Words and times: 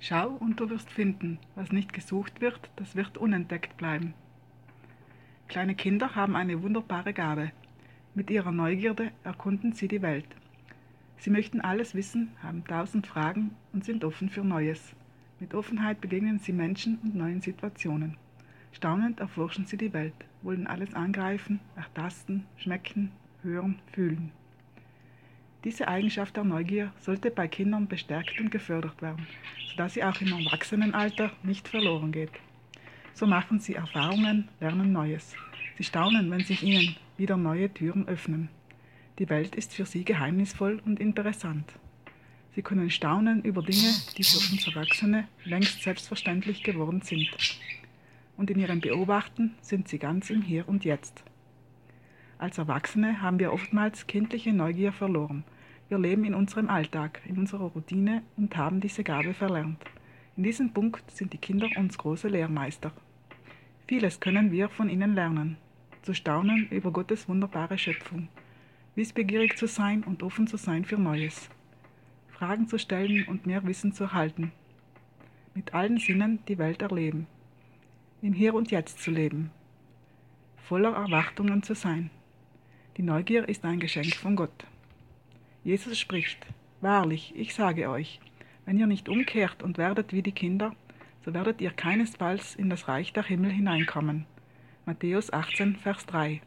Schau 0.00 0.28
und 0.28 0.60
du 0.60 0.70
wirst 0.70 0.90
finden, 0.90 1.38
was 1.56 1.72
nicht 1.72 1.92
gesucht 1.92 2.40
wird, 2.40 2.70
das 2.76 2.94
wird 2.94 3.18
unentdeckt 3.18 3.76
bleiben. 3.76 4.14
Kleine 5.48 5.74
Kinder 5.74 6.14
haben 6.14 6.36
eine 6.36 6.62
wunderbare 6.62 7.12
Gabe. 7.12 7.50
Mit 8.14 8.30
ihrer 8.30 8.52
Neugierde 8.52 9.10
erkunden 9.24 9.72
sie 9.72 9.88
die 9.88 10.02
Welt. 10.02 10.28
Sie 11.18 11.30
möchten 11.30 11.60
alles 11.60 11.94
wissen, 11.94 12.30
haben 12.42 12.64
tausend 12.64 13.06
Fragen 13.06 13.50
und 13.72 13.84
sind 13.84 14.04
offen 14.04 14.30
für 14.30 14.44
Neues. 14.44 14.94
Mit 15.40 15.54
Offenheit 15.54 16.00
begegnen 16.00 16.38
sie 16.38 16.52
Menschen 16.52 16.98
und 17.02 17.16
neuen 17.16 17.40
Situationen. 17.40 18.16
Staunend 18.72 19.18
erforschen 19.18 19.66
sie 19.66 19.76
die 19.76 19.92
Welt, 19.92 20.14
wollen 20.42 20.66
alles 20.68 20.94
angreifen, 20.94 21.58
ertasten, 21.74 22.44
schmecken, 22.56 23.10
hören, 23.42 23.80
fühlen. 23.92 24.30
Diese 25.64 25.88
Eigenschaft 25.88 26.36
der 26.36 26.44
Neugier 26.44 26.92
sollte 27.00 27.30
bei 27.30 27.48
Kindern 27.48 27.88
bestärkt 27.88 28.40
und 28.40 28.50
gefördert 28.50 29.02
werden, 29.02 29.26
sodass 29.70 29.94
sie 29.94 30.04
auch 30.04 30.20
im 30.20 30.32
Erwachsenenalter 30.32 31.32
nicht 31.42 31.66
verloren 31.66 32.12
geht. 32.12 32.30
So 33.12 33.26
machen 33.26 33.58
sie 33.58 33.74
Erfahrungen, 33.74 34.48
lernen 34.60 34.92
Neues. 34.92 35.34
Sie 35.76 35.82
staunen, 35.82 36.30
wenn 36.30 36.44
sich 36.44 36.62
ihnen 36.62 36.94
wieder 37.16 37.36
neue 37.36 37.72
Türen 37.72 38.06
öffnen. 38.06 38.48
Die 39.18 39.28
Welt 39.28 39.56
ist 39.56 39.74
für 39.74 39.84
sie 39.84 40.04
geheimnisvoll 40.04 40.80
und 40.84 41.00
interessant. 41.00 41.72
Sie 42.54 42.62
können 42.62 42.90
staunen 42.90 43.42
über 43.42 43.62
Dinge, 43.62 43.92
die 44.16 44.22
für 44.22 44.38
uns 44.38 44.66
Erwachsene 44.68 45.26
längst 45.44 45.82
selbstverständlich 45.82 46.62
geworden 46.62 47.02
sind. 47.02 47.28
Und 48.36 48.50
in 48.50 48.60
ihrem 48.60 48.80
Beobachten 48.80 49.54
sind 49.60 49.88
sie 49.88 49.98
ganz 49.98 50.30
im 50.30 50.42
Hier 50.42 50.68
und 50.68 50.84
Jetzt. 50.84 51.24
Als 52.38 52.56
Erwachsene 52.56 53.20
haben 53.20 53.40
wir 53.40 53.52
oftmals 53.52 54.06
kindliche 54.06 54.52
Neugier 54.52 54.92
verloren. 54.92 55.42
Wir 55.88 55.98
leben 55.98 56.24
in 56.24 56.34
unserem 56.34 56.70
Alltag, 56.70 57.20
in 57.26 57.36
unserer 57.36 57.64
Routine 57.64 58.22
und 58.36 58.56
haben 58.56 58.80
diese 58.80 59.02
Gabe 59.02 59.34
verlernt. 59.34 59.84
In 60.36 60.44
diesem 60.44 60.72
Punkt 60.72 61.10
sind 61.10 61.32
die 61.32 61.38
Kinder 61.38 61.68
uns 61.76 61.98
große 61.98 62.28
Lehrmeister. 62.28 62.92
Vieles 63.88 64.20
können 64.20 64.52
wir 64.52 64.68
von 64.68 64.88
ihnen 64.88 65.16
lernen. 65.16 65.56
Zu 66.02 66.14
staunen 66.14 66.68
über 66.70 66.92
Gottes 66.92 67.28
wunderbare 67.28 67.76
Schöpfung. 67.76 68.28
Wissbegierig 68.94 69.56
zu 69.56 69.66
sein 69.66 70.04
und 70.04 70.22
offen 70.22 70.46
zu 70.46 70.56
sein 70.56 70.84
für 70.84 70.96
Neues. 70.96 71.50
Fragen 72.28 72.68
zu 72.68 72.78
stellen 72.78 73.26
und 73.26 73.46
mehr 73.46 73.66
Wissen 73.66 73.92
zu 73.92 74.04
erhalten. 74.04 74.52
Mit 75.54 75.74
allen 75.74 75.98
Sinnen 75.98 76.38
die 76.46 76.58
Welt 76.58 76.82
erleben. 76.82 77.26
Im 78.22 78.32
Hier 78.32 78.54
und 78.54 78.70
Jetzt 78.70 79.02
zu 79.02 79.10
leben. 79.10 79.50
Voller 80.56 80.92
Erwartungen 80.92 81.64
zu 81.64 81.74
sein. 81.74 82.10
Die 82.98 83.04
Neugier 83.04 83.48
ist 83.48 83.64
ein 83.64 83.78
Geschenk 83.78 84.16
von 84.16 84.34
Gott. 84.34 84.66
Jesus 85.62 85.96
spricht, 85.96 86.44
Wahrlich, 86.80 87.32
ich 87.36 87.54
sage 87.54 87.88
euch, 87.90 88.18
wenn 88.66 88.76
ihr 88.76 88.88
nicht 88.88 89.08
umkehrt 89.08 89.62
und 89.62 89.78
werdet 89.78 90.12
wie 90.12 90.20
die 90.20 90.32
Kinder, 90.32 90.74
so 91.24 91.32
werdet 91.32 91.60
ihr 91.60 91.70
keinesfalls 91.70 92.56
in 92.56 92.68
das 92.68 92.88
Reich 92.88 93.12
der 93.12 93.22
Himmel 93.22 93.52
hineinkommen. 93.52 94.26
Matthäus 94.84 95.32
18, 95.32 95.76
Vers 95.76 96.06
3. 96.06 96.40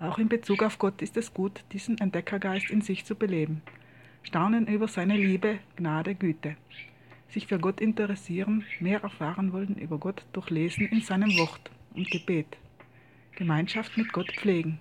Auch 0.00 0.18
in 0.18 0.28
Bezug 0.28 0.62
auf 0.62 0.78
Gott 0.78 1.00
ist 1.00 1.16
es 1.16 1.32
gut, 1.32 1.64
diesen 1.72 1.96
Entdeckergeist 1.96 2.68
in 2.68 2.82
sich 2.82 3.06
zu 3.06 3.14
beleben. 3.14 3.62
Staunen 4.22 4.66
über 4.66 4.86
seine 4.86 5.16
Liebe, 5.16 5.60
Gnade, 5.76 6.14
Güte. 6.14 6.56
Sich 7.30 7.46
für 7.46 7.58
Gott 7.58 7.80
interessieren, 7.80 8.66
mehr 8.80 9.02
erfahren 9.02 9.54
wollen 9.54 9.76
über 9.76 9.96
Gott 9.96 10.26
durch 10.34 10.50
Lesen 10.50 10.88
in 10.88 11.00
seinem 11.00 11.30
Wort 11.38 11.70
und 11.94 12.10
Gebet. 12.10 12.58
Gemeinschaft 13.34 13.96
mit 13.96 14.12
Gott 14.12 14.30
pflegen. 14.30 14.78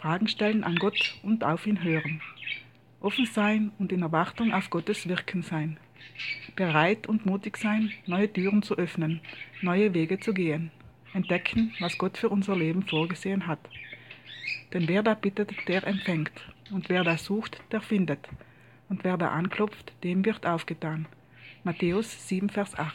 Fragen 0.00 0.28
stellen 0.28 0.64
an 0.64 0.76
Gott 0.76 1.18
und 1.22 1.44
auf 1.44 1.66
ihn 1.66 1.84
hören. 1.84 2.22
Offen 3.00 3.26
sein 3.26 3.70
und 3.78 3.92
in 3.92 4.00
Erwartung 4.00 4.54
auf 4.54 4.70
Gottes 4.70 5.06
Wirken 5.06 5.42
sein. 5.42 5.76
Bereit 6.56 7.06
und 7.06 7.26
mutig 7.26 7.58
sein, 7.58 7.92
neue 8.06 8.32
Türen 8.32 8.62
zu 8.62 8.78
öffnen, 8.78 9.20
neue 9.60 9.92
Wege 9.92 10.18
zu 10.18 10.32
gehen. 10.32 10.70
Entdecken, 11.12 11.74
was 11.80 11.98
Gott 11.98 12.16
für 12.16 12.30
unser 12.30 12.56
Leben 12.56 12.82
vorgesehen 12.82 13.46
hat. 13.46 13.58
Denn 14.72 14.88
wer 14.88 15.02
da 15.02 15.12
bittet, 15.12 15.52
der 15.68 15.86
empfängt. 15.86 16.32
Und 16.70 16.88
wer 16.88 17.04
da 17.04 17.18
sucht, 17.18 17.60
der 17.70 17.82
findet. 17.82 18.26
Und 18.88 19.04
wer 19.04 19.18
da 19.18 19.28
anklopft, 19.28 19.92
dem 20.02 20.24
wird 20.24 20.46
aufgetan. 20.46 21.04
Matthäus 21.62 22.26
7, 22.26 22.48
Vers 22.48 22.78
8. 22.78 22.94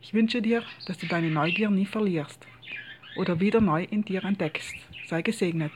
Ich 0.00 0.14
wünsche 0.14 0.40
dir, 0.40 0.62
dass 0.86 0.98
du 0.98 1.08
deine 1.08 1.30
Neugier 1.30 1.70
nie 1.70 1.86
verlierst 1.86 2.46
oder 3.16 3.40
wieder 3.40 3.60
neu 3.60 3.82
in 3.82 4.04
dir 4.04 4.22
entdeckst. 4.22 4.76
Sei 5.08 5.22
gesegnet. 5.22 5.72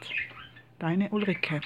Deine 0.85 1.09
Ulrike. 1.09 1.63